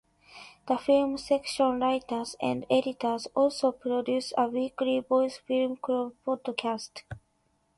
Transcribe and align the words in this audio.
The 0.67 0.77
film 0.77 1.19
section 1.19 1.79
writers 1.79 2.35
and 2.41 2.65
editors 2.71 3.27
also 3.35 3.71
produce 3.71 4.33
a 4.35 4.47
weekly 4.47 4.99
Voice 4.99 5.37
Film 5.37 5.75
Club 5.77 6.15
podcast. 6.25 7.03